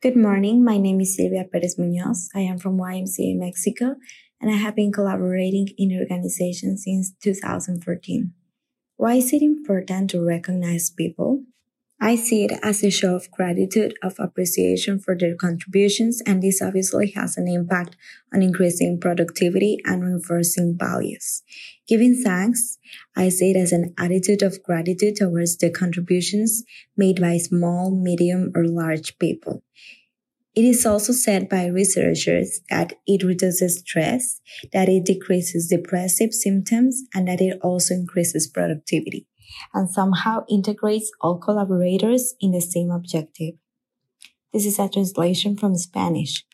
[0.00, 0.64] Good morning.
[0.64, 2.28] My name is Silvia Perez Munoz.
[2.32, 3.96] I am from YMCA Mexico,
[4.40, 8.32] and I have been collaborating in the organization since 2014.
[8.96, 11.42] Why is it important to recognize people?
[12.00, 16.62] I see it as a show of gratitude, of appreciation for their contributions, and this
[16.62, 17.96] obviously has an impact
[18.32, 21.42] on increasing productivity and reinforcing values.
[21.88, 22.78] Giving thanks,
[23.16, 26.62] I see it as an attitude of gratitude towards the contributions
[26.96, 29.64] made by small, medium, or large people.
[30.58, 34.40] It is also said by researchers that it reduces stress,
[34.72, 39.28] that it decreases depressive symptoms, and that it also increases productivity
[39.72, 43.54] and somehow integrates all collaborators in the same objective.
[44.52, 46.44] This is a translation from Spanish.